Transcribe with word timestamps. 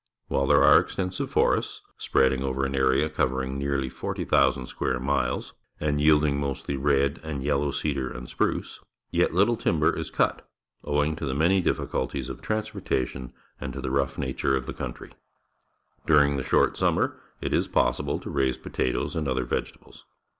'\^Tlile 0.31 0.47
there 0.47 0.63
are 0.63 0.79
extensive 0.79 1.29
for 1.29 1.55
ests, 1.57 1.79
spreading 1.99 2.39
o^'er 2.41 2.65
an 2.65 2.73
area 2.73 3.07
covering 3.07 3.55
nearly 3.59 3.87
40,000 3.87 4.65
square 4.65 4.99
miles 4.99 5.53
and 5.79 6.01
yielding 6.01 6.39
mostly 6.39 6.75
red 6.75 7.19
and 7.21 7.43
yellow 7.43 7.69
cedar 7.69 8.09
and 8.09 8.27
spruce, 8.27 8.79
yet 9.11 9.31
little 9.31 9.55
timber 9.55 9.95
is 9.95 10.09
cut, 10.09 10.43
owing 10.83 11.15
to 11.15 11.25
the 11.27 11.35
many 11.35 11.61
diffi 11.61 11.87
culties 11.87 12.29
of 12.29 12.41
transportation 12.41 13.31
and 13.59 13.73
to 13.73 13.79
the 13.79 13.91
rough 13.91 14.17
nature 14.17 14.57
of 14.57 14.65
the 14.65 14.73
country. 14.73 15.11
During 16.07 16.35
the 16.35 16.41
short 16.41 16.77
sunmier 16.77 17.17
it 17.39 17.53
is 17.53 17.67
possible 17.67 18.17
to 18.21 18.29
raise 18.31 18.57
potatoes 18.57 19.15
and 19.15 19.27
other 19.27 19.45
vegetables. 19.45 20.05